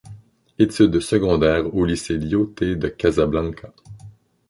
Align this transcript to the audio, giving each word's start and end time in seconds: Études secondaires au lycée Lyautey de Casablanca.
Études 0.57 0.99
secondaires 0.99 1.71
au 1.75 1.85
lycée 1.85 2.17
Lyautey 2.17 2.75
de 2.75 2.87
Casablanca. 2.87 3.71